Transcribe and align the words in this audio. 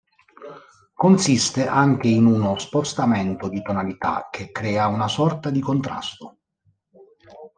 Consiste 0.95 1.67
anche 1.67 2.07
in 2.07 2.25
uno 2.25 2.57
spostamento 2.57 3.47
di 3.49 3.61
tonalità, 3.61 4.29
che 4.31 4.51
crea 4.51 4.87
una 4.87 5.07
sorta 5.07 5.51
di 5.51 5.59
contrasto. 5.61 6.37